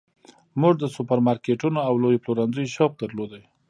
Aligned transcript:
موږ 0.61 0.73
د 0.79 0.83
سوپرمارکیټونو 0.95 1.79
او 1.87 1.93
لویو 2.03 2.23
پلورنځیو 2.25 2.73
شوق 2.75 2.91
درلود 3.01 3.31